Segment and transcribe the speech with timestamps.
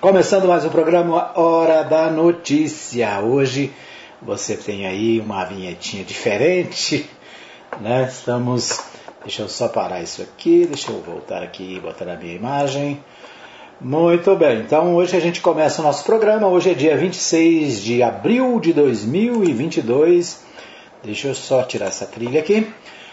[0.00, 3.20] Começando mais um programa Hora da Notícia.
[3.20, 3.70] Hoje
[4.22, 7.04] você tem aí uma vinhetinha diferente,
[7.82, 8.08] né?
[8.10, 8.80] Estamos.
[9.22, 13.04] Deixa eu só parar isso aqui, deixa eu voltar aqui e botar a minha imagem.
[13.78, 16.48] Muito bem, então hoje a gente começa o nosso programa.
[16.48, 20.42] Hoje é dia 26 de abril de 2022.
[21.04, 22.66] Deixa eu só tirar essa trilha aqui.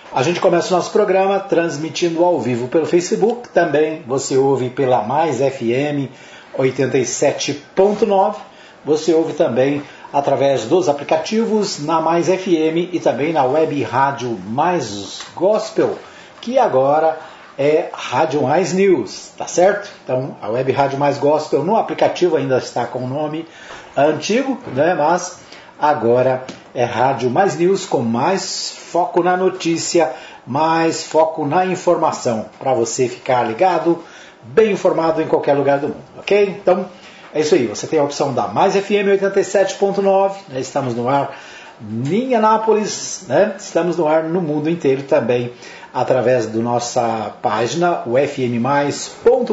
[0.10, 3.50] A gente começa o nosso programa transmitindo ao vivo pelo Facebook.
[3.50, 6.16] Também você ouve pela Mais FM
[6.58, 8.36] 87.9.
[8.84, 15.22] Você ouve também através dos aplicativos na Mais FM e também na web rádio Mais
[15.36, 15.98] Gospel,
[16.42, 17.20] que agora
[17.58, 19.90] é Rádio Mais News, tá certo?
[20.04, 23.48] Então, a web rádio Mais Gospel no aplicativo ainda está com o nome
[23.96, 24.94] antigo, né?
[24.94, 25.40] Mas
[25.80, 30.14] agora é Rádio Mais News com mais foco na notícia,
[30.46, 34.04] mais foco na informação, para você ficar ligado
[34.48, 36.58] bem informado em qualquer lugar do mundo, ok?
[36.62, 36.86] Então,
[37.34, 37.68] é isso aí.
[37.68, 40.60] Você tem a opção da Mais FM 87.9, né?
[40.60, 41.38] estamos no ar
[42.10, 43.54] em Anápolis, né?
[43.58, 45.54] estamos no ar no mundo inteiro também,
[45.94, 49.52] através da nossa página, o fmmais.com.br.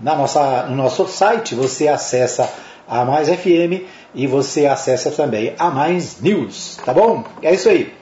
[0.00, 2.50] Na nossa, no nosso site você acessa
[2.88, 7.24] a Mais FM e você acessa também a Mais News, tá bom?
[7.40, 7.94] É isso aí.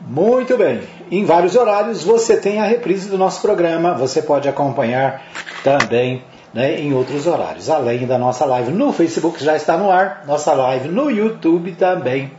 [0.00, 0.82] Muito bem.
[1.10, 3.94] Em vários horários você tem a reprise do nosso programa.
[3.94, 5.24] Você pode acompanhar
[5.64, 6.22] também
[6.54, 7.68] né, em outros horários.
[7.68, 10.22] Além da nossa live no Facebook já está no ar.
[10.26, 12.30] Nossa live no YouTube também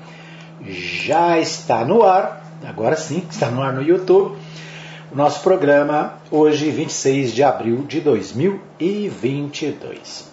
[0.61, 2.41] já está no ar.
[2.65, 4.37] Agora sim, está no ar no YouTube.
[5.11, 10.29] O nosso programa hoje, 26 de abril de 2022.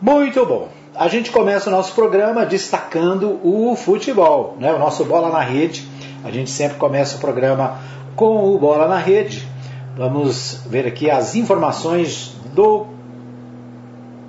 [0.00, 0.70] Muito bom.
[0.94, 4.72] A gente começa o nosso programa destacando o futebol, né?
[4.72, 5.86] o nosso Bola na Rede
[6.24, 7.78] a gente sempre começa o programa
[8.16, 9.46] com o Bola na Rede.
[9.94, 12.86] Vamos ver aqui as informações do,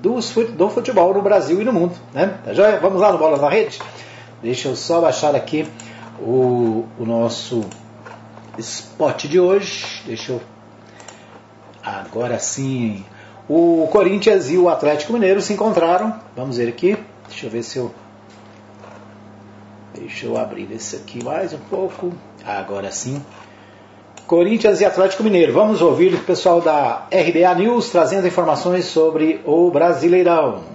[0.01, 1.95] do, futebol no Brasil e no mundo.
[2.13, 2.37] Né?
[2.43, 2.79] Tá joia?
[2.81, 3.79] Vamos lá no Bola na Rede?
[4.43, 5.65] Deixa eu só baixar aqui
[6.19, 7.63] o, o nosso
[8.57, 10.03] spot de hoje.
[10.05, 10.41] Deixa eu.
[11.81, 13.05] Agora sim.
[13.47, 16.19] O Corinthians e o Atlético Mineiro se encontraram.
[16.35, 16.97] Vamos ver aqui.
[17.29, 17.93] Deixa eu ver se eu
[20.05, 22.13] Deixa eu abrir esse aqui mais um pouco.
[22.45, 23.19] Agora sim.
[24.27, 25.51] Corinthians e Atlético Mineiro.
[25.51, 30.74] Vamos ouvir o pessoal da RBA News trazendo informações sobre o Brasileirão.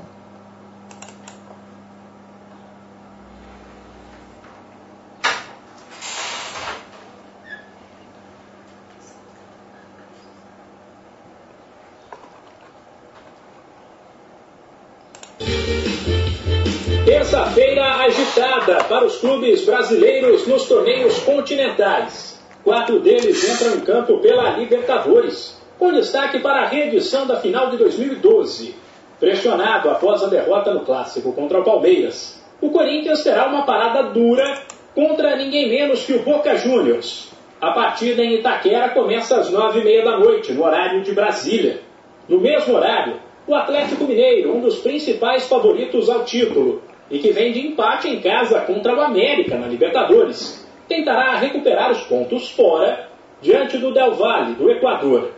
[20.70, 22.40] Torneios continentais.
[22.62, 27.76] Quatro deles entram em campo pela Libertadores, com destaque para a reedição da final de
[27.76, 28.76] 2012.
[29.18, 34.62] Pressionado após a derrota no clássico contra o Palmeiras, o Corinthians terá uma parada dura
[34.94, 37.32] contra ninguém menos que o Boca Juniors.
[37.60, 41.80] A partida em Itaquera começa às nove e meia da noite, no horário de Brasília.
[42.28, 47.52] No mesmo horário, o Atlético Mineiro, um dos principais favoritos ao título, e que vem
[47.52, 53.08] de empate em casa contra o América na Libertadores, tentará recuperar os pontos fora
[53.40, 55.32] diante do Del Valle, do Equador.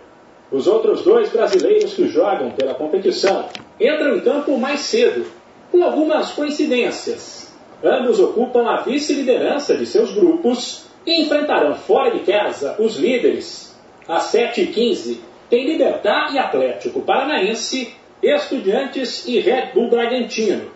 [0.50, 3.46] Os outros dois brasileiros que jogam pela competição
[3.80, 5.24] entram em campo mais cedo,
[5.70, 7.50] com algumas coincidências.
[7.82, 13.74] Ambos ocupam a vice-liderança de seus grupos e enfrentarão fora de casa os líderes.
[14.06, 15.18] Às 7h15
[15.48, 20.70] tem Libertar e Atlético Paranaense, Estudiantes e Red Bull Bragantino.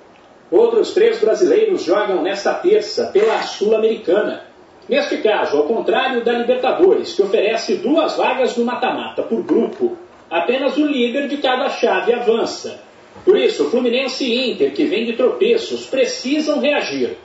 [0.51, 4.45] Outros três brasileiros jogam nesta terça pela Sul-Americana.
[4.89, 9.97] Neste caso, ao contrário da Libertadores, que oferece duas vagas no mata-mata por grupo,
[10.31, 12.81] apenas o líder de cada chave avança.
[13.25, 17.17] Por isso, Fluminense e Inter, que vem de tropeços, precisam reagir.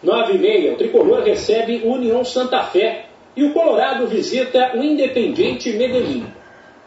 [0.00, 4.82] 9 e meia, o tricolor recebe o União Santa Fé e o Colorado visita o
[4.82, 6.26] Independiente Medellín.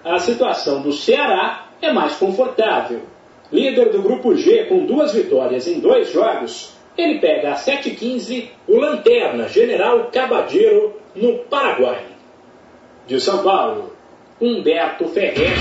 [0.03, 3.02] A situação do Ceará é mais confortável.
[3.52, 8.78] Líder do grupo G com duas vitórias em dois jogos, ele pega a 7-15 o
[8.78, 12.06] Lanterna General Cabadeiro no Paraguai.
[13.06, 13.92] De São Paulo,
[14.40, 15.52] Humberto Ferrer.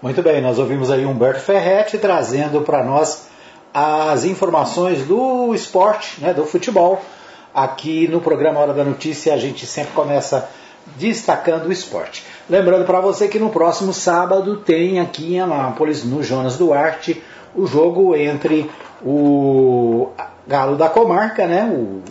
[0.00, 3.28] Muito bem, nós ouvimos aí Humberto Ferretti trazendo para nós
[3.72, 7.00] as informações do esporte, né, do futebol.
[7.54, 10.48] Aqui no programa Hora da Notícia a gente sempre começa
[10.96, 12.24] destacando o esporte.
[12.48, 17.22] Lembrando para você que no próximo sábado tem aqui em Anápolis, no Jonas Duarte,
[17.54, 18.70] o jogo entre
[19.04, 20.08] o
[20.46, 21.64] Galo da Comarca, né?
[21.64, 22.02] O,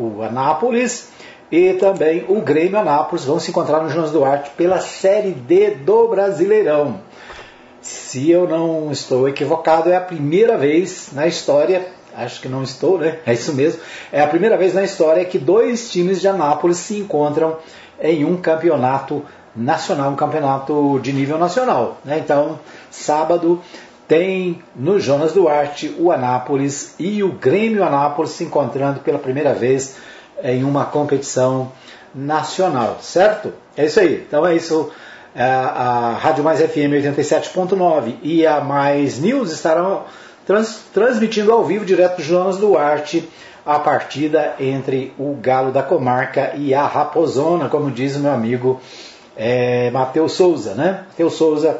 [0.00, 1.10] o Anápolis
[1.50, 6.08] e também o Grêmio Anápolis vão se encontrar no Jonas Duarte pela Série D do
[6.08, 7.00] Brasileirão.
[7.88, 12.98] Se eu não estou equivocado, é a primeira vez na história, acho que não estou,
[12.98, 13.18] né?
[13.24, 13.80] É isso mesmo.
[14.12, 17.56] É a primeira vez na história que dois times de Anápolis se encontram
[17.98, 19.24] em um campeonato
[19.56, 21.96] nacional, um campeonato de nível nacional.
[22.04, 22.18] Né?
[22.18, 23.62] Então, sábado
[24.06, 29.96] tem no Jonas Duarte o Anápolis e o Grêmio Anápolis se encontrando pela primeira vez
[30.44, 31.72] em uma competição
[32.14, 33.50] nacional, certo?
[33.74, 34.24] É isso aí.
[34.28, 34.90] Então é isso.
[35.34, 40.04] É, a Rádio Mais FM 87.9 e a Mais News estarão
[40.46, 43.28] trans, transmitindo ao vivo direto do Jonas Duarte
[43.64, 48.80] a partida entre o Galo da Comarca e a Raposona, como diz o meu amigo
[49.36, 51.04] é, Matheus Souza, né?
[51.08, 51.78] Matheus Souza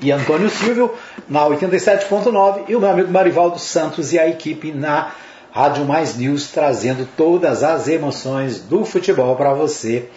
[0.00, 0.92] e Antônio Silvio
[1.28, 5.12] na 87.9 e o meu amigo Marivaldo Santos e a equipe na
[5.50, 10.08] Rádio Mais News trazendo todas as emoções do futebol para você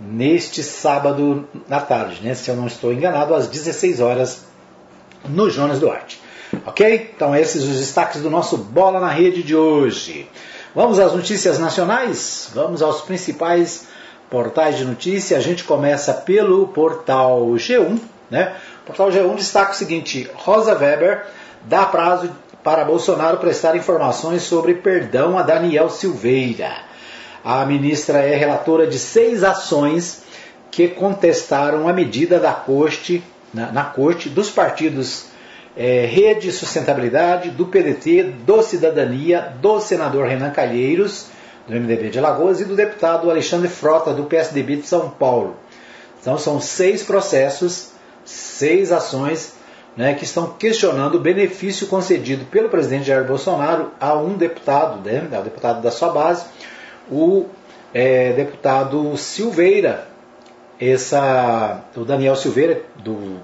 [0.00, 2.34] neste sábado na tarde, né?
[2.34, 4.44] Se eu não estou enganado, às 16 horas
[5.28, 6.20] no Jonas Duarte.
[6.66, 7.12] Ok?
[7.14, 10.28] Então esses os destaques do nosso Bola na Rede de hoje.
[10.74, 12.50] Vamos às notícias nacionais?
[12.54, 13.88] Vamos aos principais
[14.30, 15.36] portais de notícia.
[15.36, 17.98] A gente começa pelo portal G1,
[18.30, 18.54] né?
[18.82, 21.26] O portal G1 destaca o seguinte: Rosa Weber
[21.64, 22.30] dá prazo
[22.62, 26.89] para Bolsonaro prestar informações sobre perdão a Daniel Silveira.
[27.44, 30.22] A ministra é relatora de seis ações
[30.70, 33.22] que contestaram a medida da corte,
[33.52, 35.26] na, na corte dos partidos
[35.76, 41.26] é, Rede Sustentabilidade, do PDT, do Cidadania, do senador Renan Calheiros,
[41.66, 45.56] do MDB de Alagoas, e do deputado Alexandre Frota, do PSDB de São Paulo.
[46.20, 47.92] Então são seis processos,
[48.24, 49.54] seis ações
[49.96, 55.26] né, que estão questionando o benefício concedido pelo presidente Jair Bolsonaro a um deputado, né,
[55.32, 56.44] ao deputado da sua base,
[57.10, 57.46] o
[57.92, 60.08] é, deputado Silveira,
[60.80, 63.38] essa, o Daniel Silveira, do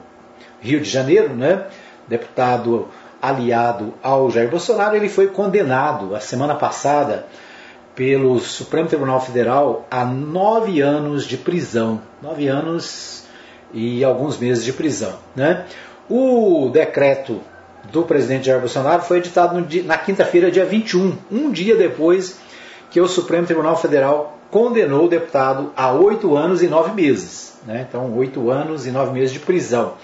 [0.61, 1.67] Rio de Janeiro, né,
[2.09, 2.89] deputado
[3.21, 7.27] aliado ao Jair Bolsonaro, ele foi condenado a semana passada
[7.95, 13.25] pelo Supremo Tribunal Federal a nove anos de prisão, nove anos
[13.73, 15.65] e alguns meses de prisão, né?
[16.09, 17.41] O decreto
[17.91, 22.39] do presidente Jair Bolsonaro foi editado dia, na quinta-feira, dia 21, um dia depois
[22.91, 27.55] que o Supremo Tribunal Federal condenou o deputado a oito anos e nove meses.
[27.67, 27.87] Né?
[27.89, 29.95] Então, oito anos e nove meses de prisão,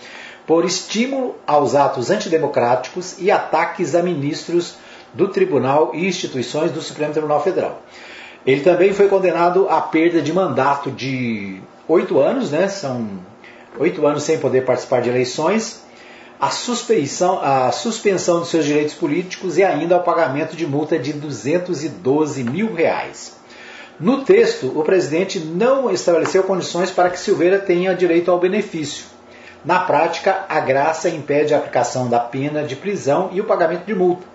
[0.47, 4.75] por estímulo aos atos antidemocráticos e ataques a ministros
[5.15, 7.83] do Tribunal e instituições do Supremo Tribunal Federal.
[8.45, 12.67] Ele também foi condenado à perda de mandato de oito anos, né?
[12.67, 13.09] são
[13.79, 15.83] oito anos sem poder participar de eleições,
[16.43, 21.13] a suspensão, a suspensão de seus direitos políticos e ainda ao pagamento de multa de
[21.13, 23.37] 212 mil reais.
[24.01, 29.05] No texto, o presidente não estabeleceu condições para que Silveira tenha direito ao benefício.
[29.65, 33.95] Na prática, a graça impede a aplicação da pena de prisão e o pagamento de
[33.95, 34.27] multa,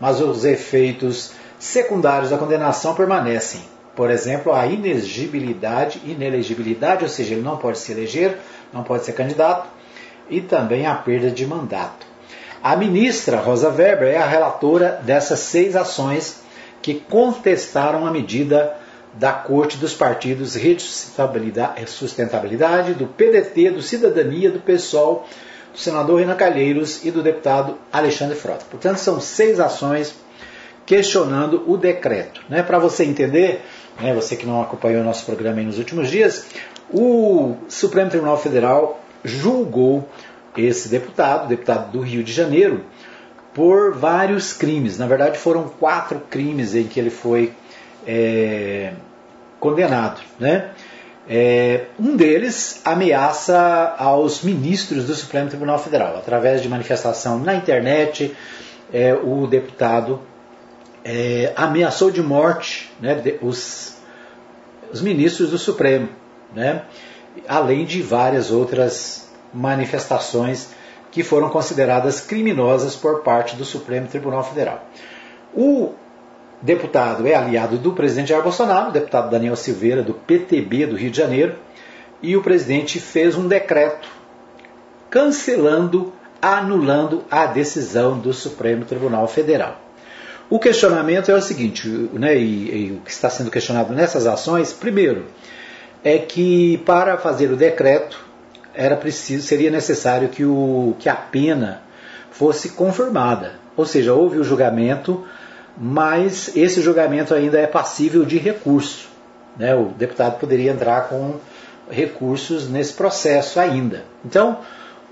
[0.00, 3.62] mas os efeitos secundários da condenação permanecem.
[3.94, 8.38] Por exemplo, a inegibilidade, inelegibilidade, ou seja, ele não pode se eleger,
[8.72, 9.68] não pode ser candidato,
[10.28, 12.06] e também a perda de mandato.
[12.62, 16.42] A ministra Rosa Weber é a relatora dessas seis ações
[16.80, 18.74] que contestaram a medida
[19.14, 25.26] da Corte dos Partidos Rede Sustentabilidade, do PDT, do Cidadania, do PSOL,
[25.72, 28.64] do senador Renan Calheiros e do deputado Alexandre Frota.
[28.70, 30.14] Portanto, são seis ações
[30.86, 32.42] questionando o decreto.
[32.48, 32.62] Né?
[32.62, 33.62] Para você entender,
[34.00, 36.46] né, você que não acompanhou o nosso programa nos últimos dias,
[36.90, 40.08] o Supremo Tribunal Federal julgou
[40.56, 42.84] esse deputado, deputado do Rio de Janeiro,
[43.52, 44.98] por vários crimes.
[44.98, 47.52] Na verdade, foram quatro crimes em que ele foi
[48.06, 48.92] é,
[49.58, 50.20] condenado.
[50.38, 50.70] Né?
[51.28, 56.16] É, um deles ameaça aos ministros do Supremo Tribunal Federal.
[56.16, 58.36] Através de manifestação na internet,
[58.92, 60.20] é, o deputado
[61.04, 63.96] é, ameaçou de morte né, de, os,
[64.92, 66.08] os ministros do Supremo.
[66.54, 66.82] Né?
[67.48, 70.68] Além de várias outras manifestações
[71.10, 74.84] que foram consideradas criminosas por parte do Supremo Tribunal Federal.
[75.54, 75.92] O
[76.60, 81.10] deputado é aliado do presidente Jair Bolsonaro, o deputado Daniel Silveira, do PTB do Rio
[81.10, 81.56] de Janeiro,
[82.20, 84.08] e o presidente fez um decreto
[85.10, 86.12] cancelando,
[86.42, 89.80] anulando a decisão do Supremo Tribunal Federal.
[90.50, 94.72] O questionamento é o seguinte, né, e, e o que está sendo questionado nessas ações,
[94.72, 95.26] primeiro,
[96.04, 98.22] é que para fazer o decreto
[98.74, 101.80] era preciso, seria necessário que, o, que a pena
[102.30, 103.52] fosse confirmada.
[103.76, 105.24] Ou seja, houve o julgamento
[105.76, 109.08] mas esse julgamento ainda é passível de recurso.
[109.56, 109.74] Né?
[109.74, 111.36] O deputado poderia entrar com
[111.90, 114.04] recursos nesse processo ainda.
[114.24, 114.58] Então,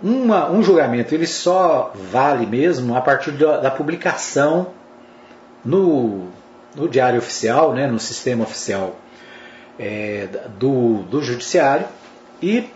[0.02, 4.68] uma, um julgamento ele só vale mesmo a partir da, da publicação
[5.64, 6.28] no,
[6.74, 8.96] no, diário oficial, né, no sistema oficial
[9.82, 10.28] é,
[10.60, 11.86] do, do judiciário
[12.40, 12.70] e,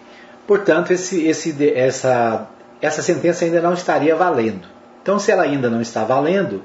[0.44, 2.48] portanto, esse, esse, essa,
[2.82, 4.66] essa sentença ainda não estaria valendo.
[5.00, 6.64] Então, se ela ainda não está valendo,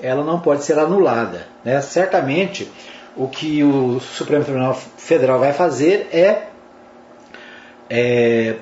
[0.00, 1.46] ela não pode ser anulada.
[1.62, 1.78] Né?
[1.82, 2.72] Certamente,
[3.14, 6.44] o que o Supremo Tribunal Federal vai fazer é,
[7.90, 8.56] é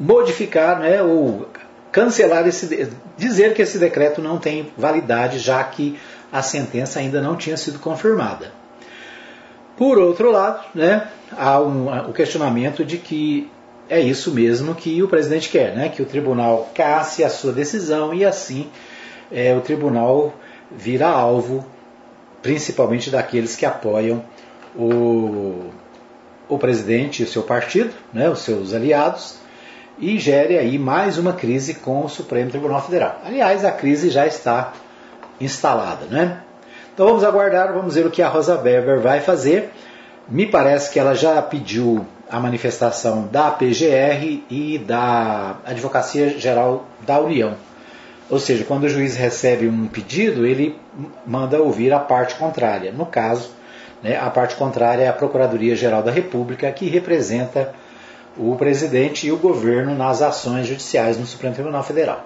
[0.00, 1.46] modificar né, ou
[1.92, 5.98] cancelar esse dizer que esse decreto não tem validade, já que
[6.32, 8.52] a sentença ainda não tinha sido confirmada.
[9.78, 11.06] Por outro lado, né,
[11.36, 13.48] há um, o questionamento de que
[13.88, 18.12] é isso mesmo que o presidente quer, né, que o tribunal casse a sua decisão
[18.12, 18.68] e assim
[19.30, 20.34] é, o tribunal
[20.70, 21.64] vira alvo
[22.42, 24.24] principalmente daqueles que apoiam
[24.74, 25.70] o,
[26.48, 29.36] o presidente e o seu partido, né, os seus aliados,
[29.96, 33.20] e gere aí mais uma crise com o Supremo Tribunal Federal.
[33.24, 34.72] Aliás, a crise já está
[35.40, 36.42] instalada, né?
[36.98, 39.70] Então vamos aguardar, vamos ver o que a Rosa Weber vai fazer.
[40.28, 47.20] Me parece que ela já pediu a manifestação da PGR e da Advocacia Geral da
[47.20, 47.54] União.
[48.28, 50.76] Ou seja, quando o juiz recebe um pedido, ele
[51.24, 52.90] manda ouvir a parte contrária.
[52.90, 53.52] No caso,
[54.02, 57.76] né, a parte contrária é a Procuradoria Geral da República, que representa
[58.36, 62.24] o presidente e o governo nas ações judiciais no Supremo Tribunal Federal.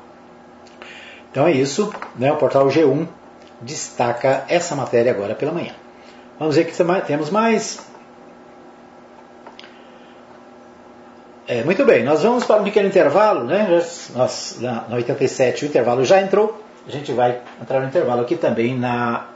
[1.30, 3.06] Então é isso, né, o portal G1
[3.62, 5.72] destaca essa matéria agora pela manhã.
[6.38, 6.72] Vamos ver que
[7.06, 7.80] temos mais.
[11.46, 13.66] É, muito bem, nós vamos para um pequeno intervalo, né?
[14.14, 16.62] Nós, na, na 87 o intervalo já entrou.
[16.86, 19.26] A gente vai entrar no intervalo aqui também na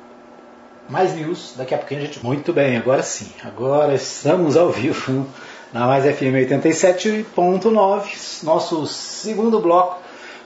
[0.89, 1.55] Mais News.
[1.57, 2.25] Daqui a pouquinho a gente.
[2.25, 3.31] Muito bem, agora sim.
[3.45, 5.27] Agora estamos ao vivo
[5.73, 10.01] na Mais FM 87.9, nosso segundo bloco.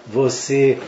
[0.06, 0.78] Você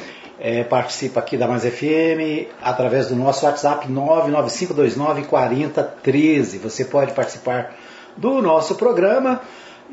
[0.40, 6.58] é, participa aqui da Mais FM através do nosso WhatsApp 995294013.
[6.60, 7.76] Você pode participar
[8.16, 9.40] do nosso programa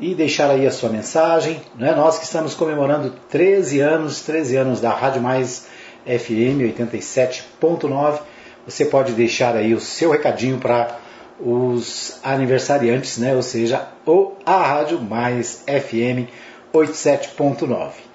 [0.00, 1.60] e deixar aí a sua mensagem.
[1.76, 1.94] Né?
[1.94, 5.66] Nós que estamos comemorando 13 anos, 13 anos da Rádio Mais
[6.04, 8.20] FM 87.9.
[8.66, 10.98] Você pode deixar aí o seu recadinho para
[11.38, 13.34] os aniversariantes, né?
[13.34, 16.28] ou seja, o, a Rádio Mais FM
[16.72, 18.09] 87.9.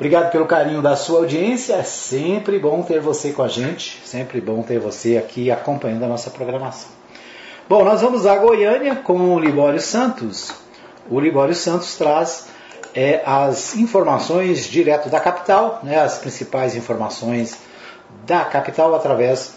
[0.00, 4.40] Obrigado pelo carinho da sua audiência, é sempre bom ter você com a gente, sempre
[4.40, 6.88] bom ter você aqui acompanhando a nossa programação.
[7.68, 10.54] Bom, nós vamos a Goiânia com o Libório Santos.
[11.10, 12.48] O Libório Santos traz
[12.94, 17.58] é, as informações direto da capital, né, as principais informações
[18.24, 19.52] da capital através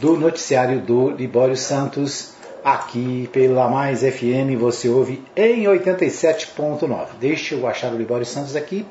[0.00, 2.32] do noticiário do Libório Santos,
[2.64, 7.06] aqui pela Mais FM, você ouve em 87.9.
[7.20, 8.84] Deixa eu achar o Libório Santos aqui.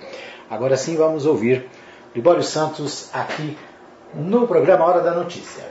[0.49, 1.65] Agora sim vamos ouvir
[2.15, 3.55] Libório Santos aqui
[4.15, 5.63] no programa Hora da Notícia.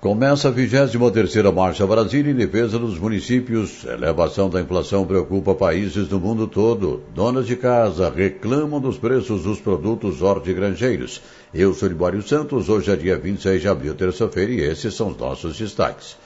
[0.00, 3.84] Começa a 23ª Marcha Brasil em defesa dos municípios.
[3.84, 7.02] Elevação da inflação preocupa países do mundo todo.
[7.14, 11.20] Donas de casa reclamam dos preços dos produtos hortigranjeiros.
[11.52, 15.18] Eu sou Libório Santos, hoje é dia 26 de abril, terça-feira, e esses são os
[15.18, 16.16] nossos destaques.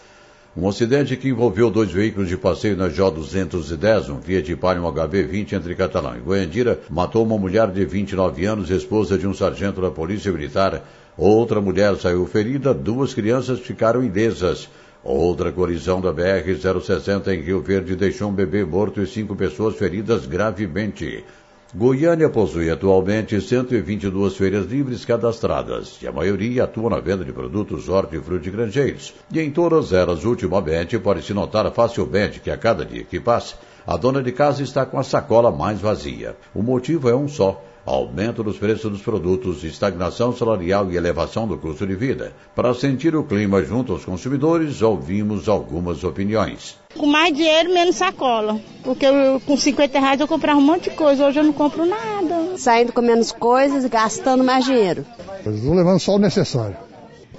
[0.61, 5.77] Um acidente que envolveu dois veículos de passeio na J210, um Fiat Palio HB20 entre
[5.77, 10.33] Catalão e Goiandira, matou uma mulher de 29 anos, esposa de um sargento da Polícia
[10.33, 10.83] Militar,
[11.19, 14.69] Outra mulher saiu ferida, duas crianças ficaram ilesas.
[15.03, 20.27] Outra colisão da BR-060 em Rio Verde deixou um bebê morto e cinco pessoas feridas
[20.27, 21.25] gravemente.
[21.75, 27.91] Goiânia possui atualmente 122 feiras livres cadastradas, e a maioria atua na venda de produtos
[27.91, 29.13] hortifrutigranjeiros.
[29.31, 33.57] E em todas elas, ultimamente, pode-se notar facilmente que a cada dia que passa,
[33.87, 36.35] a dona de casa está com a sacola mais vazia.
[36.55, 41.57] O motivo é um só, aumento dos preços dos produtos, estagnação salarial e elevação do
[41.57, 42.33] custo de vida.
[42.55, 46.79] Para sentir o clima junto aos consumidores, ouvimos algumas opiniões.
[46.97, 48.61] Com mais dinheiro, menos sacola.
[48.83, 51.87] Porque eu, com 50 reais eu comprava um monte de coisa, hoje eu não compro
[51.87, 52.57] nada.
[52.57, 55.05] Saindo com menos coisas e gastando mais dinheiro.
[55.39, 56.77] Estou levando só o necessário.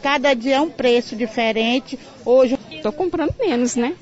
[0.01, 1.99] Cada dia é um preço diferente.
[2.25, 3.95] Hoje estou comprando menos, né?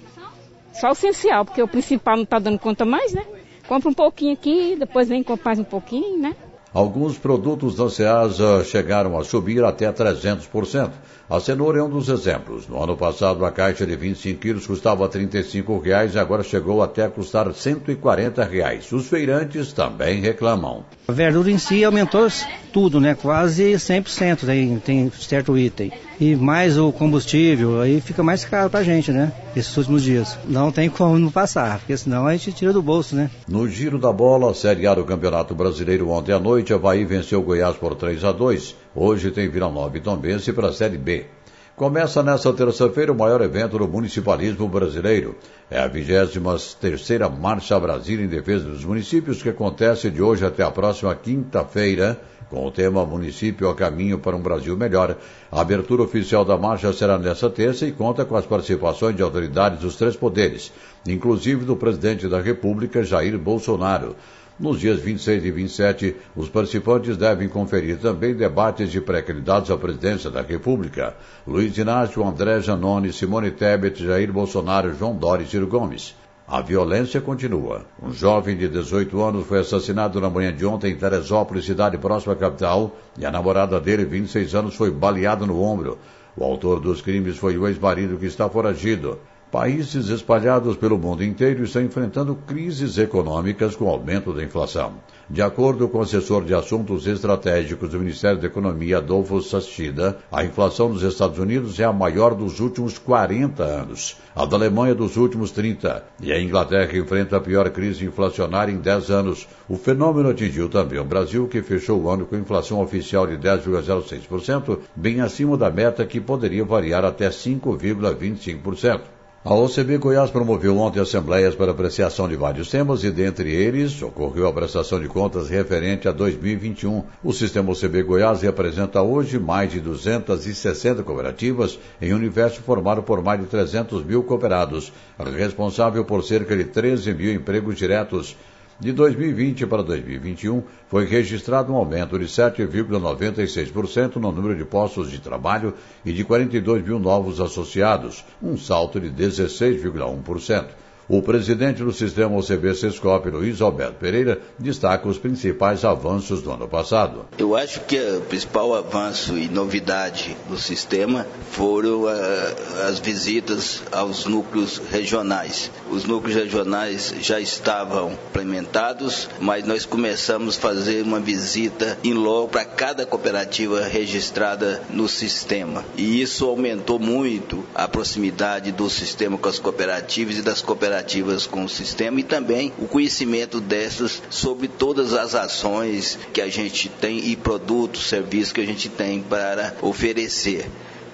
[0.73, 3.25] Só o essencial, porque o principal não está dando conta mais, né?
[3.67, 6.33] Compra um pouquinho aqui, depois vem comprar mais um pouquinho, né?
[6.73, 10.91] Alguns produtos da Ceasa chegaram a subir até 300%.
[11.29, 12.69] A cenoura é um dos exemplos.
[12.69, 17.03] No ano passado, a caixa de 25 quilos custava 35 reais e agora chegou até
[17.03, 18.89] a custar 140 reais.
[18.93, 20.85] Os feirantes também reclamam.
[21.05, 22.29] A verdura em si aumentou
[22.71, 23.13] tudo, né?
[23.13, 25.91] Quase 100% tem, tem certo item.
[26.17, 29.33] E mais o combustível, aí fica mais caro pra gente, né?
[29.53, 30.39] Esses últimos dias.
[30.47, 33.29] Não tem como não passar, porque senão a gente tira do bolso, né?
[33.49, 37.43] No giro da bola, Série A do Campeonato Brasileiro ontem à noite, Havaí venceu o
[37.43, 41.27] Goiás por 3 a 2 Hoje tem Vila Nova e Tombense para a Série B.
[41.75, 45.35] Começa nesta terça-feira o maior evento do municipalismo brasileiro.
[45.69, 50.63] É a 23 terceira Marcha Brasil em Defesa dos Municípios que acontece de hoje até
[50.63, 55.15] a próxima quinta-feira com o tema Município a Caminho para um Brasil Melhor.
[55.51, 59.79] A abertura oficial da marcha será nesta terça e conta com as participações de autoridades
[59.79, 60.73] dos três poderes,
[61.05, 64.15] inclusive do presidente da República, Jair Bolsonaro.
[64.59, 70.31] Nos dias 26 e 27, os participantes devem conferir também debates de pré-candidatos à presidência
[70.31, 71.15] da República.
[71.45, 76.15] Luiz Inácio, André Janone, Simone Tebet, Jair Bolsonaro, João Dória e Ciro Gomes.
[76.47, 77.85] A violência continua.
[78.01, 82.33] Um jovem de 18 anos foi assassinado na manhã de ontem em Teresópolis, cidade próxima
[82.33, 85.99] à capital, e a namorada dele, 26 anos, foi baleada no ombro.
[86.35, 89.19] O autor dos crimes foi o ex-marido que está foragido.
[89.51, 94.95] Países espalhados pelo mundo inteiro estão enfrentando crises econômicas com aumento da inflação.
[95.29, 100.43] De acordo com o assessor de assuntos estratégicos do Ministério da Economia, Adolfo Sachida, a
[100.43, 105.15] inflação dos Estados Unidos é a maior dos últimos 40 anos, a da Alemanha dos
[105.15, 109.47] últimos 30, e a Inglaterra enfrenta a pior crise inflacionária em 10 anos.
[109.69, 114.79] O fenômeno atingiu também o Brasil, que fechou o ano com inflação oficial de 10,06%,
[114.93, 119.16] bem acima da meta que poderia variar até 5,25%.
[119.45, 124.45] A OCB Goiás promoveu ontem assembleias para apreciação de vários temas e, dentre eles, ocorreu
[124.45, 127.03] a prestação de contas referente a 2021.
[127.23, 133.23] O sistema OCB Goiás representa hoje mais de 260 cooperativas em um universo formado por
[133.23, 138.35] mais de 300 mil cooperados, responsável por cerca de 13 mil empregos diretos.
[138.79, 145.19] De 2020 para 2021, foi registrado um aumento de 7,96% no número de postos de
[145.19, 145.73] trabalho
[146.05, 150.67] e de 42 mil novos associados, um salto de 16,1%.
[151.09, 156.67] O presidente do sistema OCB Sescop, Luiz Alberto Pereira, destaca os principais avanços do ano
[156.67, 157.25] passado.
[157.37, 164.25] Eu acho que o principal avanço e novidade do sistema foram ah, as visitas aos
[164.25, 165.71] núcleos regionais.
[165.89, 172.49] Os núcleos regionais já estavam implementados, mas nós começamos a fazer uma visita em loco
[172.49, 175.85] para cada cooperativa registrada no sistema.
[175.95, 180.96] E isso aumentou muito a proximidade do sistema com as cooperativas e das cooperativas
[181.45, 186.89] com o sistema e também o conhecimento dessas sobre todas as ações que a gente
[186.89, 190.65] tem e produtos, serviços que a gente tem para oferecer.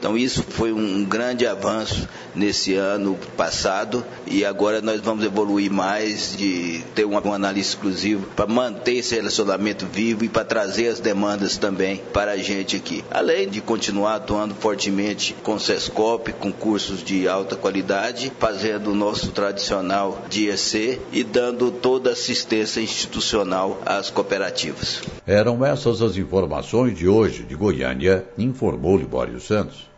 [0.03, 6.35] Então isso foi um grande avanço nesse ano passado e agora nós vamos evoluir mais
[6.35, 10.99] de ter um, um análise exclusivo para manter esse relacionamento vivo e para trazer as
[10.99, 13.01] demandas também para a gente aqui.
[13.09, 18.95] Além de continuar atuando fortemente com o SESCOP, com cursos de alta qualidade, fazendo o
[18.95, 25.01] nosso tradicional DSC e dando toda a assistência institucional às cooperativas.
[25.25, 29.92] Eram essas as informações de hoje de Goiânia, informou Libório Santos.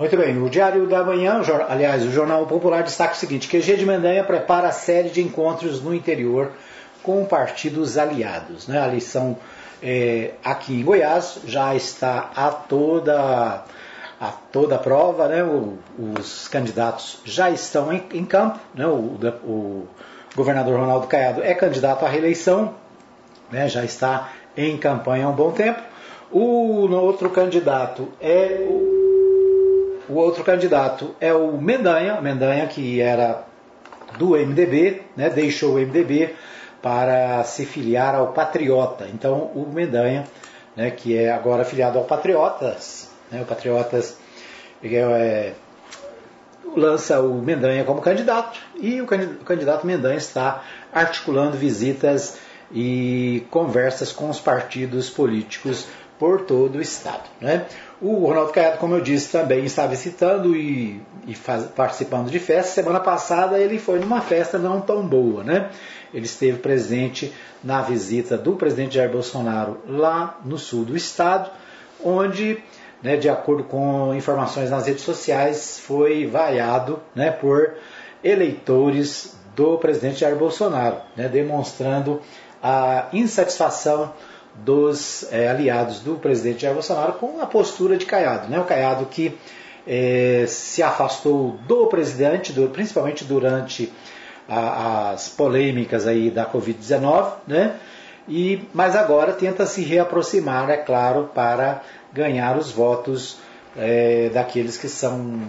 [0.00, 3.84] Muito bem, no Diário da Manhã, aliás, o Jornal Popular destaca o seguinte: QG de
[3.84, 6.52] Mendanha prepara a série de encontros no interior
[7.02, 8.66] com partidos aliados.
[8.66, 8.80] Né?
[8.80, 9.36] A lição
[9.82, 13.62] é, aqui em Goiás já está a toda
[14.18, 15.44] a toda prova, né?
[15.44, 18.86] O, os candidatos já estão em, em campo, né?
[18.86, 19.88] o, o,
[20.34, 22.72] governador Ronaldo Caiado é candidato à reeleição,
[23.52, 23.68] né?
[23.68, 25.82] já está em campanha há um bom tempo.
[26.32, 28.99] O outro candidato é o
[30.10, 33.44] o outro candidato é o Mendanha, Mendanha que era
[34.18, 36.34] do MDB, né, deixou o MDB
[36.82, 39.06] para se filiar ao Patriota.
[39.12, 40.24] Então o Mendanha,
[40.74, 44.16] né, que é agora filiado ao Patriotas, né, o Patriotas
[44.82, 45.52] é,
[46.74, 52.38] lança o Mendanha como candidato e o candidato Mendanha está articulando visitas
[52.72, 55.86] e conversas com os partidos políticos
[56.18, 57.24] por todo o estado.
[57.40, 57.66] Né?
[58.00, 62.74] O Ronaldo Caiado, como eu disse, também está visitando e, e faz, participando de festas.
[62.74, 65.70] Semana passada ele foi numa festa não tão boa, né?
[66.12, 67.30] Ele esteve presente
[67.62, 71.50] na visita do presidente Jair Bolsonaro lá no sul do estado,
[72.02, 72.62] onde,
[73.02, 77.74] né, de acordo com informações nas redes sociais, foi vaiado né, por
[78.24, 82.20] eleitores do presidente Jair Bolsonaro, né, demonstrando
[82.62, 84.12] a insatisfação
[84.54, 88.48] dos é, aliados do presidente Jair Bolsonaro com a postura de Caiado.
[88.48, 88.58] Né?
[88.58, 89.36] O Caiado que
[89.86, 93.92] é, se afastou do presidente, do, principalmente durante
[94.48, 97.76] a, as polêmicas aí da Covid-19, né?
[98.28, 101.82] E, mas agora tenta se reaproximar, é claro, para
[102.12, 103.38] ganhar os votos
[103.76, 105.48] é, daqueles que são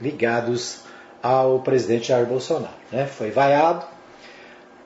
[0.00, 0.80] ligados
[1.22, 2.74] ao presidente Jair Bolsonaro.
[2.90, 3.06] Né?
[3.06, 3.86] Foi vaiado,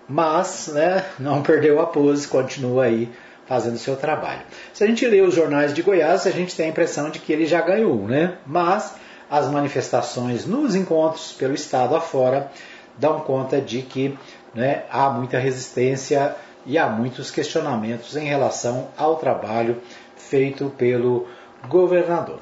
[0.09, 3.11] mas né, não perdeu a pose, continua aí
[3.47, 4.41] fazendo seu trabalho.
[4.73, 7.33] Se a gente lê os jornais de Goiás, a gente tem a impressão de que
[7.33, 8.35] ele já ganhou, né?
[8.47, 8.95] Mas
[9.31, 12.51] as manifestações nos encontros pelo estado afora
[12.99, 14.19] dão conta de que
[14.55, 19.81] né, há muita resistência e há muitos questionamentos em relação ao trabalho
[20.17, 21.27] feito pelo
[21.69, 22.41] governador.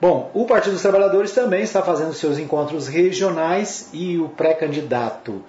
[0.00, 5.44] Bom, o Partido dos Trabalhadores também está fazendo seus encontros regionais e o pré-candidato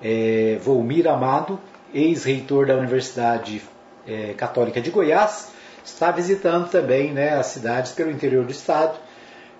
[0.00, 1.58] é, Volmir Amado,
[1.92, 3.62] ex-reitor da Universidade
[4.06, 5.48] é, Católica de Goiás,
[5.84, 8.98] está visitando também né, as cidades pelo interior do estado,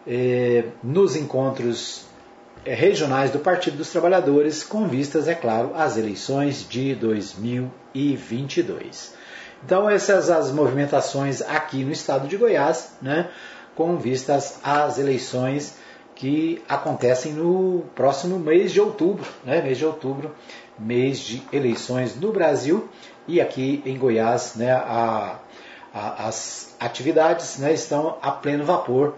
[0.06, 2.04] é, nos encontros
[2.64, 9.14] é, regionais do Partido dos Trabalhadores, com vistas, é claro, às eleições de 2022.
[9.64, 13.30] Então, essas as movimentações aqui no estado de Goiás, né,
[13.74, 15.76] com vistas às eleições
[16.14, 20.34] que acontecem no próximo mês de outubro, né, mês de outubro,
[20.78, 22.88] mês de eleições no Brasil
[23.28, 25.38] e aqui em Goiás, né, a,
[25.92, 29.14] a, as atividades né, estão a pleno vapor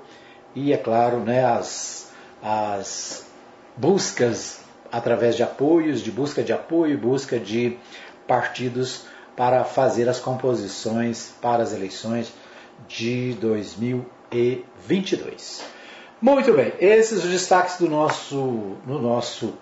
[0.55, 2.11] e, é claro, né, as,
[2.43, 3.27] as
[3.77, 7.77] buscas através de apoios, de busca de apoio, busca de
[8.27, 9.03] partidos
[9.37, 12.33] para fazer as composições para as eleições
[12.89, 15.63] de 2022.
[16.21, 19.55] Muito bem, esses os destaques do nosso, no nosso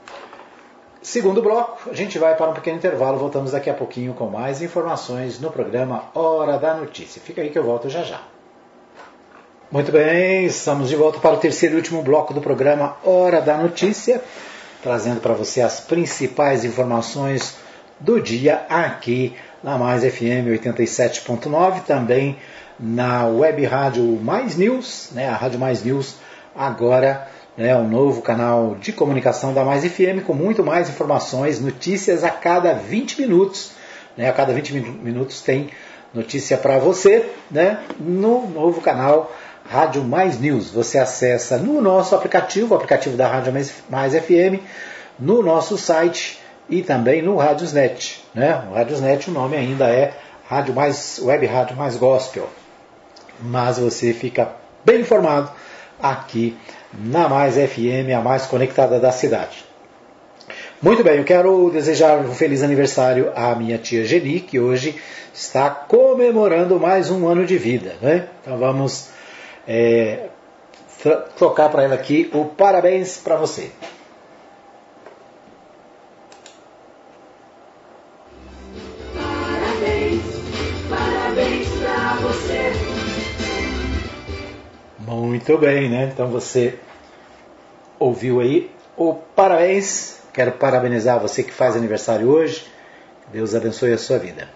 [1.07, 1.89] segundo bloco.
[1.89, 5.53] A gente vai para um pequeno intervalo, voltamos daqui a pouquinho com mais informações no
[5.53, 7.23] programa Hora da Notícia.
[7.25, 8.21] Fica aí que eu volto já já.
[9.71, 13.57] Muito bem, estamos de volta para o terceiro e último bloco do programa Hora da
[13.57, 14.21] Notícia,
[14.83, 17.57] trazendo para você as principais informações
[18.01, 22.37] do dia aqui na Mais FM 87.9, também
[22.81, 26.17] na web rádio Mais News, né, a Rádio Mais News
[26.55, 32.23] agora né, um novo canal de comunicação da Mais FM com muito mais informações, notícias
[32.23, 33.73] a cada 20 minutos.
[34.17, 35.71] Né, a cada 20 minutos tem
[36.13, 39.33] notícia para você né, no novo canal
[39.69, 40.71] Rádio Mais News.
[40.71, 43.53] Você acessa no nosso aplicativo, o aplicativo da Rádio
[43.89, 44.61] Mais, FM,
[45.19, 48.25] no nosso site e também no Radiosnet.
[48.35, 48.63] Né?
[48.71, 50.15] O Radiosnet, o nome ainda é
[50.49, 52.49] Rádio Mais, Web Rádio Mais Gospel.
[53.41, 54.51] Mas você fica
[54.85, 55.51] bem informado
[56.01, 56.57] aqui
[56.93, 59.65] na Mais FM, a mais conectada da cidade.
[60.81, 65.01] Muito bem, eu quero desejar um feliz aniversário à minha tia Geni, que hoje
[65.33, 67.95] está comemorando mais um ano de vida.
[68.01, 68.29] Né?
[68.43, 69.09] Então vamos
[69.67, 70.27] é,
[71.37, 73.71] trocar para ela aqui o parabéns para você.
[85.47, 86.11] Muito bem, né?
[86.13, 86.75] Então você
[88.01, 90.17] ouviu aí o parabéns.
[90.33, 92.67] Quero parabenizar você que faz aniversário hoje.
[93.33, 94.49] Deus abençoe a sua vida.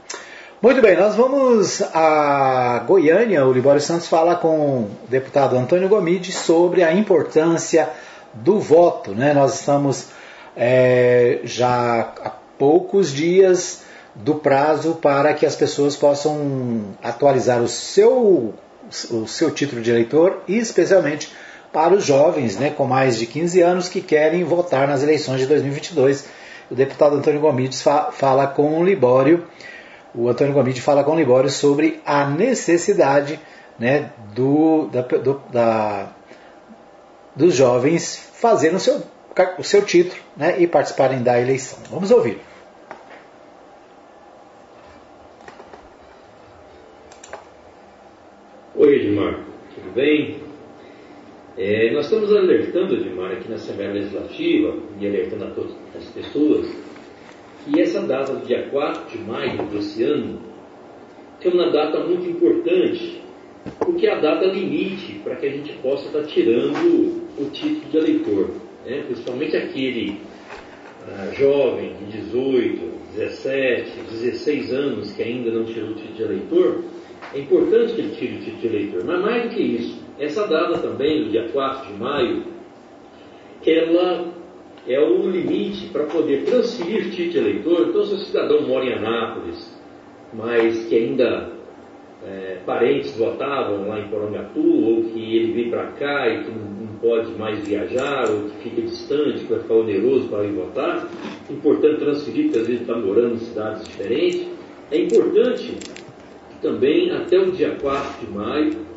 [0.60, 3.46] Muito bem, nós vamos a Goiânia.
[3.46, 7.88] O Libório Santos fala com o deputado Antônio Gomide sobre a importância
[8.34, 9.12] do voto.
[9.12, 9.32] Né?
[9.32, 10.08] Nós estamos
[10.56, 18.54] é, já há poucos dias do prazo para que as pessoas possam atualizar o seu,
[19.10, 21.32] o seu título de eleitor e especialmente
[21.72, 25.46] para os jovens né, com mais de 15 anos que querem votar nas eleições de
[25.46, 26.26] 2022.
[26.70, 29.46] O deputado Antônio Gomides fa fala com o Libório
[30.14, 33.38] o Antônio Gomide fala com o Libório sobre a necessidade
[33.78, 36.12] né, do, da, do, da,
[37.34, 39.02] dos jovens fazerem o seu,
[39.58, 41.78] o seu título né, e participarem da eleição.
[41.90, 42.40] Vamos ouvir.
[48.74, 49.38] Oi, Edmar,
[49.74, 50.42] tudo bem?
[51.56, 56.66] É, nós estamos alertando, Edmar, aqui na Assembleia Legislativa e alertando a todas as pessoas
[57.64, 60.40] que essa data do dia 4 de maio desse ano
[61.40, 63.22] é uma data muito importante,
[63.78, 67.96] porque é a data limite para que a gente possa estar tirando o título de
[67.96, 68.50] eleitor,
[68.84, 69.04] né?
[69.06, 70.18] principalmente aquele
[71.06, 72.80] ah, jovem de 18,
[73.14, 76.84] 17, 16 anos que ainda não tirou o título de eleitor,
[77.32, 79.04] é importante que ele tire o título de eleitor.
[79.04, 82.44] Mas mais do que isso, essa data também, do dia 4 de maio,
[83.66, 84.26] ela
[84.86, 87.88] é o limite para poder transferir título eleitor.
[87.88, 89.80] Então, se o cidadão mora em Anápolis,
[90.34, 91.50] mas que ainda
[92.26, 96.58] é, parentes votavam lá em Porangatu, ou que ele vem para cá e que não,
[96.58, 101.08] não, pode mais viajar, ou que fica distante, que vai ficar oneroso para ir votar.
[101.48, 104.46] Importante transferir, porque às vezes está morando em cidades diferentes.
[104.90, 105.78] É importante
[106.60, 108.89] também, até o dia 4 de maio,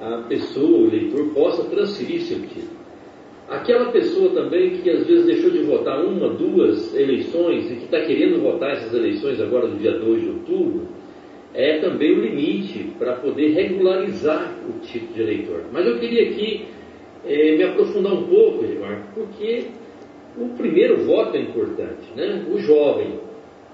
[0.00, 2.80] a pessoa, o eleitor, possa transferir seu título.
[3.48, 8.00] Aquela pessoa também que às vezes deixou de votar uma, duas eleições e que está
[8.00, 10.88] querendo votar essas eleições agora no dia 2 de outubro,
[11.52, 15.64] é também o limite para poder regularizar o título de eleitor.
[15.72, 16.66] Mas eu queria aqui
[17.26, 19.64] é, me aprofundar um pouco, Edmar, porque
[20.38, 22.06] o primeiro voto é importante.
[22.14, 22.46] Né?
[22.52, 23.18] O jovem,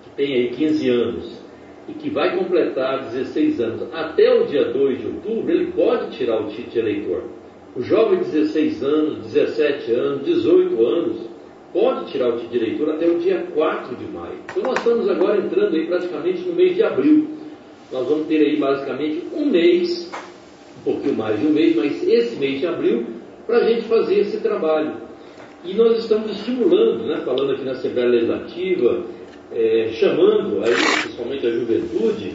[0.02, 1.45] que tem aí 15 anos
[1.88, 6.40] e que vai completar 16 anos, até o dia 2 de outubro, ele pode tirar
[6.40, 7.24] o título de eleitor.
[7.76, 11.16] O jovem de 16 anos, 17 anos, 18 anos,
[11.72, 14.38] pode tirar o título de eleitor até o dia 4 de maio.
[14.50, 17.28] Então nós estamos agora entrando aí praticamente no mês de abril.
[17.92, 20.10] Nós vamos ter aí basicamente um mês,
[20.80, 23.06] um pouquinho mais de um mês, mas esse mês de abril,
[23.46, 24.94] para a gente fazer esse trabalho.
[25.64, 29.04] E nós estamos estimulando, né, falando aqui na Assembleia Legislativa,
[29.52, 30.74] é, chamando aí,
[31.16, 32.34] principalmente a juventude,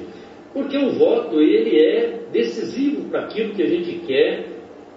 [0.53, 4.47] porque o voto ele é decisivo para aquilo que a gente quer,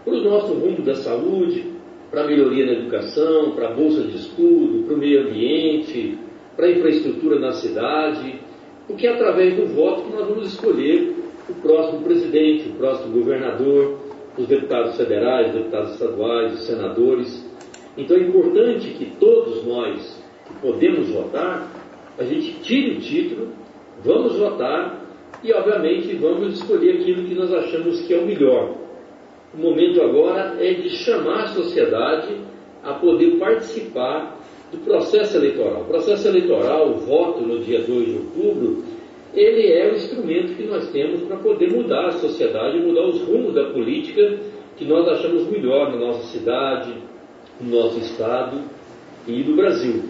[0.05, 1.73] para o nosso rumo da saúde,
[2.11, 6.18] para a melhoria na educação, para a bolsa de estudo, para o meio ambiente,
[6.57, 8.40] para a infraestrutura na cidade,
[8.87, 11.14] porque é através do voto que nós vamos escolher
[11.49, 13.99] o próximo presidente, o próximo governador,
[14.37, 17.51] os deputados federais, deputados estaduais, os senadores.
[17.97, 21.70] Então é importante que todos nós que podemos votar,
[22.18, 23.49] a gente tire o título,
[24.05, 25.03] vamos votar
[25.43, 28.75] e, obviamente, vamos escolher aquilo que nós achamos que é o melhor.
[29.53, 32.35] O momento agora é de chamar a sociedade
[32.83, 34.38] a poder participar
[34.71, 35.83] do processo eleitoral.
[35.83, 38.85] O processo eleitoral, o voto no dia 2 de outubro,
[39.33, 43.55] ele é o instrumento que nós temos para poder mudar a sociedade, mudar os rumos
[43.55, 44.38] da política
[44.77, 46.93] que nós achamos melhor na nossa cidade,
[47.61, 48.61] no nosso estado
[49.27, 50.03] e no Brasil.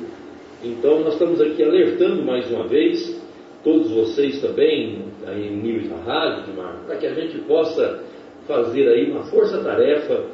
[0.63, 3.23] Então nós estamos aqui alertando mais uma vez,
[3.65, 6.53] todos vocês também, aí em nível da rádio,
[6.87, 8.01] para que a gente possa
[8.47, 10.25] fazer aí uma força-tarefa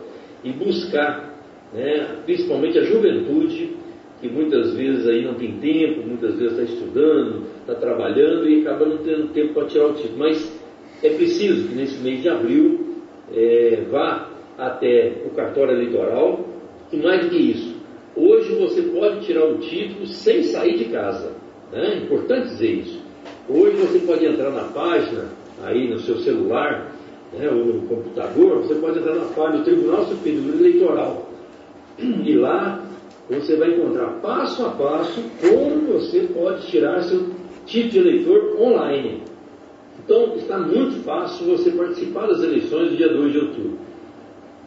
[0.42, 1.32] e buscar,
[1.72, 3.76] né, principalmente a juventude,
[4.20, 8.84] que muitas vezes aí não tem tempo, muitas vezes está estudando, está trabalhando e acaba
[8.84, 10.18] não tendo tempo para tirar o título.
[10.18, 10.60] Mas
[11.02, 12.98] é preciso que nesse mês de abril
[13.32, 16.44] é, vá até o cartório eleitoral
[16.92, 17.76] e mais do que isso,
[18.14, 21.32] hoje você pode tirar o título sem sair de casa.
[21.72, 21.94] Né?
[21.94, 22.99] É importante dizer isso.
[23.52, 25.24] Hoje você pode entrar na página
[25.64, 26.92] aí no seu celular
[27.32, 31.30] né, ou no computador, você pode entrar na página do Tribunal Superior Eleitoral.
[31.98, 32.80] E lá
[33.28, 37.26] você vai encontrar passo a passo como você pode tirar seu
[37.66, 39.22] título de eleitor online.
[39.98, 43.78] Então está muito fácil você participar das eleições do dia 2 de outubro,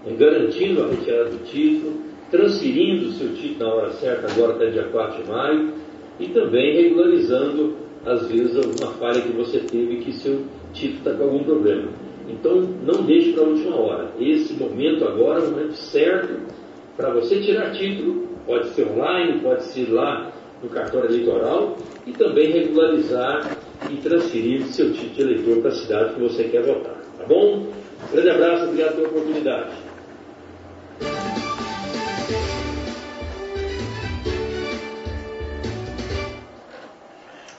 [0.05, 1.93] é, garantindo a retirada do título,
[2.29, 5.73] transferindo o seu título na hora certa, agora até dia 4 de maio,
[6.19, 11.23] e também regularizando, às vezes, alguma falha que você teve que seu título está com
[11.23, 11.89] algum problema.
[12.27, 14.09] Então não deixe para a última hora.
[14.19, 16.39] Esse momento agora é o momento certo
[16.95, 22.51] para você tirar título Pode ser online, pode ser lá no cartório eleitoral e também
[22.51, 23.57] regularizar
[23.89, 27.01] e transferir seu título de eleitor para a cidade que você quer votar.
[27.17, 27.67] Tá bom?
[28.11, 29.71] grande abraço, obrigado pela oportunidade.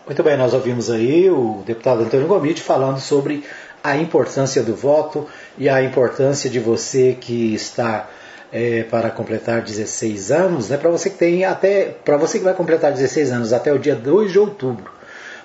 [0.07, 3.43] Muito bem, nós ouvimos aí o deputado Antônio Gomide falando sobre
[3.83, 8.11] a importância do voto e a importância de você que está
[8.53, 12.53] é, para completar 16 anos, né, para você que tem até, para você que vai
[12.53, 14.93] completar 16 anos até o dia 2 de outubro,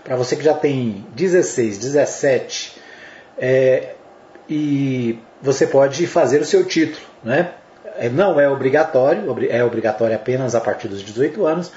[0.03, 2.81] para você que já tem 16, 17,
[3.37, 3.93] é,
[4.49, 7.51] e você pode fazer o seu título, né?
[7.97, 11.71] É, não é obrigatório, é obrigatório apenas a partir dos 18 anos,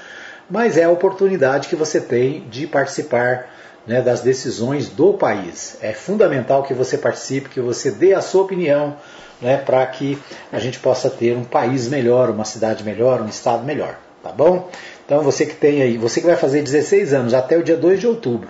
[0.49, 3.49] mas é a oportunidade que você tem de participar
[3.85, 5.77] né, das decisões do país.
[5.81, 8.95] É fundamental que você participe, que você dê a sua opinião
[9.41, 10.17] né, para que
[10.51, 14.69] a gente possa ter um país melhor, uma cidade melhor, um estado melhor, tá bom?
[15.05, 17.99] Então você que tem aí, você que vai fazer 16 anos até o dia 2
[17.99, 18.49] de outubro,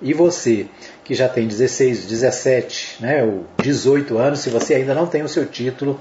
[0.00, 0.66] e você
[1.04, 5.28] que já tem 16, 17, né, ou 18 anos, se você ainda não tem o
[5.28, 6.00] seu título,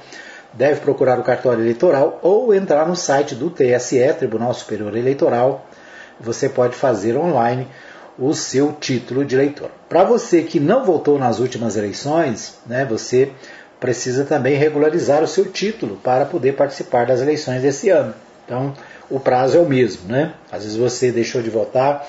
[0.53, 5.65] deve procurar o cartório eleitoral ou entrar no site do TSE, Tribunal Superior Eleitoral.
[6.19, 7.67] Você pode fazer online
[8.19, 9.69] o seu título de eleitor.
[9.87, 13.31] Para você que não votou nas últimas eleições, né, você
[13.79, 18.13] precisa também regularizar o seu título para poder participar das eleições desse ano.
[18.45, 18.73] Então,
[19.09, 20.33] o prazo é o mesmo, né?
[20.51, 22.07] Às vezes você deixou de votar,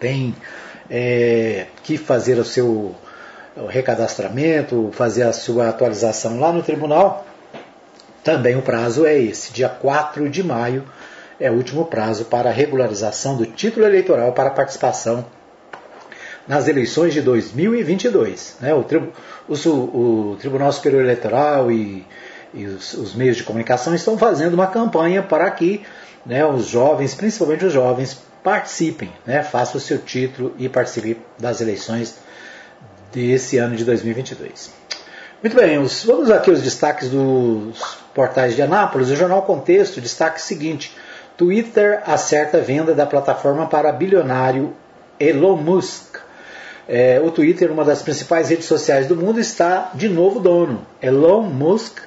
[0.00, 0.34] tem
[0.90, 2.94] é, que fazer o seu
[3.56, 7.26] o recadastramento, fazer a sua atualização lá no tribunal,
[8.22, 10.84] também o prazo é esse, dia 4 de maio
[11.40, 15.24] é o último prazo para a regularização do título eleitoral para participação
[16.46, 18.56] nas eleições de 2022.
[18.60, 18.74] Né?
[18.74, 18.84] O,
[19.48, 22.06] o, o, Tribunal Superior Eleitoral e,
[22.52, 25.82] e os, os, meios de comunicação estão fazendo uma campanha para que
[26.26, 31.60] né, os jovens, principalmente os jovens, participem, né, façam o seu título e participem das
[31.60, 32.16] eleições
[33.12, 34.70] desse ano de 2022.
[35.42, 39.08] Muito bem, os, vamos aqui aos destaques dos portais de Anápolis.
[39.08, 40.94] O Jornal Contexto destaque seguinte:
[41.34, 44.74] Twitter acerta a venda da plataforma para bilionário
[45.18, 46.18] Elon Musk.
[46.86, 50.86] É, o Twitter, uma das principais redes sociais do mundo, está de novo dono.
[51.00, 52.00] Elon Musk,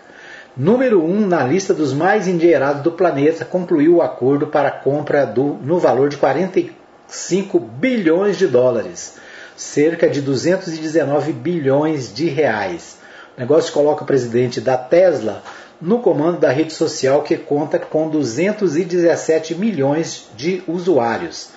[0.56, 5.56] número um na lista dos mais endinheirados do planeta, concluiu o acordo para compra do,
[5.56, 9.15] no valor de 45 bilhões de dólares,
[9.56, 13.02] cerca de 219 bilhões de reais.
[13.36, 15.41] O negócio coloca o presidente da Tesla
[15.82, 21.50] no comando da rede social que conta com 217 milhões de usuários.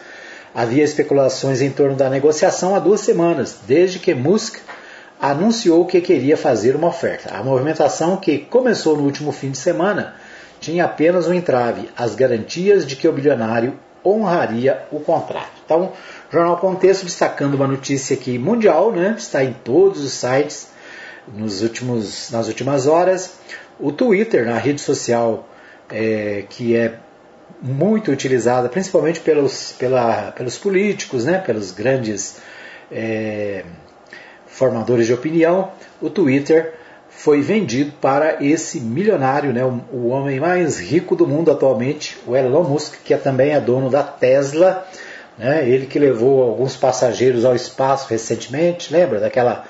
[0.54, 4.56] Havia especulações em torno da negociação há duas semanas, desde que Musk
[5.20, 7.34] anunciou que queria fazer uma oferta.
[7.34, 10.14] A movimentação, que começou no último fim de semana,
[10.58, 15.60] tinha apenas um entrave: as garantias de que o bilionário honraria o contrato.
[15.64, 15.92] Então,
[16.32, 19.14] Jornal Contexto destacando uma notícia aqui mundial, né?
[19.18, 20.68] está em todos os sites
[21.34, 23.38] nos últimos, nas últimas horas.
[23.78, 25.48] O Twitter, na rede social
[25.90, 26.94] é, que é
[27.62, 32.38] muito utilizada, principalmente pelos, pela, pelos políticos, né, pelos grandes
[32.90, 33.64] é,
[34.46, 36.74] formadores de opinião, o Twitter
[37.08, 42.36] foi vendido para esse milionário, né, o, o, homem mais rico do mundo atualmente, o
[42.36, 44.86] Elon Musk, que é, também é dono da Tesla,
[45.38, 49.64] né, ele que levou alguns passageiros ao espaço recentemente, lembra daquela,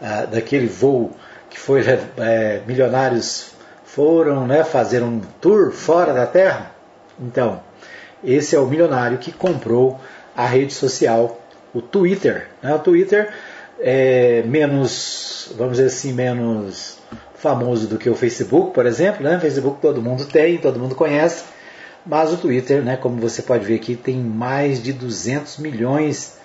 [0.00, 1.12] uh, daquele voo
[1.48, 1.82] que foi
[2.18, 3.52] é, milionários
[3.84, 6.72] foram né, fazer um tour fora da Terra?
[7.18, 7.60] Então,
[8.22, 9.98] esse é o milionário que comprou
[10.36, 11.40] a rede social,
[11.72, 12.48] o Twitter.
[12.62, 12.74] Né?
[12.74, 13.32] O Twitter
[13.80, 16.98] é menos, vamos dizer assim, menos
[17.36, 19.22] famoso do que o Facebook, por exemplo.
[19.22, 19.36] Né?
[19.36, 21.44] O Facebook todo mundo tem, todo mundo conhece.
[22.04, 26.38] Mas o Twitter, né, como você pode ver aqui, tem mais de 200 milhões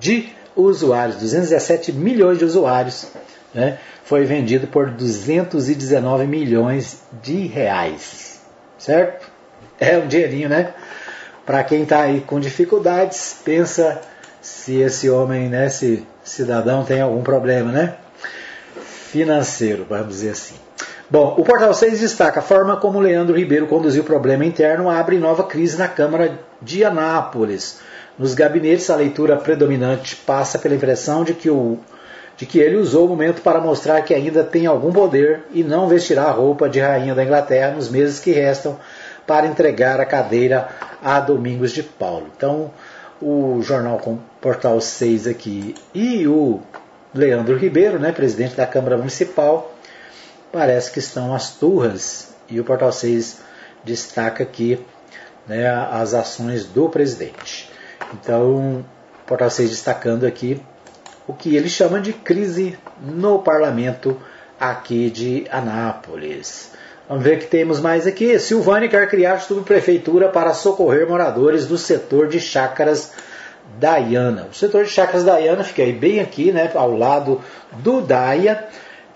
[0.00, 3.06] de usuários, 217 milhões de usuários.
[3.54, 3.78] Né?
[4.04, 8.40] Foi vendido por 219 milhões de reais.
[8.78, 9.30] Certo?
[9.78, 10.74] É um dinheirinho, né?
[11.44, 14.00] Para quem está aí com dificuldades, pensa
[14.40, 17.94] se esse homem, né, esse cidadão tem algum problema, né?
[18.74, 20.54] Financeiro, vamos dizer assim.
[21.10, 25.18] Bom, o Portal 6 destaca a forma como Leandro Ribeiro conduziu o problema interno abre
[25.18, 27.80] nova crise na Câmara de Anápolis.
[28.18, 31.78] Nos gabinetes, a leitura predominante passa pela impressão de que, o,
[32.36, 35.88] de que ele usou o momento para mostrar que ainda tem algum poder e não
[35.88, 38.78] vestirá a roupa de rainha da Inglaterra nos meses que restam
[39.26, 40.68] para entregar a cadeira
[41.02, 42.26] a Domingos de Paulo.
[42.36, 42.70] Então,
[43.20, 46.60] o jornal com Portal 6 aqui e o
[47.14, 49.74] Leandro Ribeiro, né, presidente da Câmara Municipal,
[50.50, 53.40] parece que estão as turras e o Portal 6
[53.84, 54.84] destaca aqui
[55.46, 57.71] né, as ações do presidente.
[58.12, 58.84] Então,
[59.26, 60.60] Portal 6 destacando aqui
[61.26, 64.20] o que ele chama de crise no parlamento
[64.58, 66.70] aqui de Anápolis.
[67.08, 68.38] Vamos ver o que temos mais aqui.
[68.38, 73.12] Silvânia quer criar subprefeitura para socorrer moradores do setor de chácaras
[73.78, 74.48] Daiana.
[74.50, 77.40] O setor de chácaras Daiana fica aí bem aqui, né, ao lado
[77.72, 78.66] do Daia.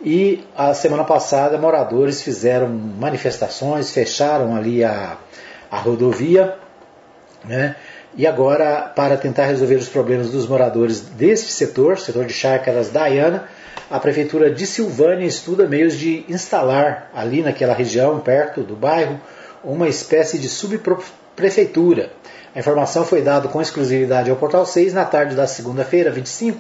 [0.05, 5.17] E a semana passada moradores fizeram manifestações, fecharam ali a,
[5.71, 6.55] a rodovia,
[7.45, 7.77] né?
[8.19, 13.47] E agora, para tentar resolver os problemas dos moradores deste setor, setor de chácaras Daiana,
[13.91, 19.21] a Prefeitura de Silvânia estuda meios de instalar ali naquela região, perto do bairro,
[19.63, 22.11] uma espécie de subprefeitura.
[22.55, 26.59] A informação foi dada com exclusividade ao Portal 6 na tarde da segunda-feira, 25,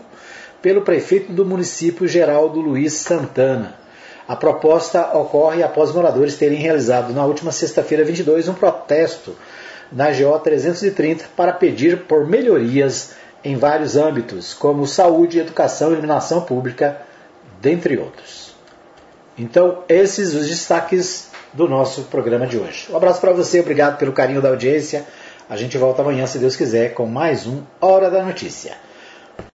[0.61, 3.77] pelo prefeito do município, Geraldo Luiz Santana.
[4.29, 9.35] A proposta ocorre após moradores terem realizado na última sexta-feira, 22, um protesto
[9.91, 17.01] na GO 330 para pedir por melhorias em vários âmbitos, como saúde, educação, iluminação pública,
[17.61, 18.55] dentre outros.
[19.39, 22.89] Então, esses os destaques do nosso programa de hoje.
[22.91, 25.07] Um abraço para você, obrigado pelo carinho da audiência.
[25.49, 28.77] A gente volta amanhã, se Deus quiser, com mais um Hora da Notícia.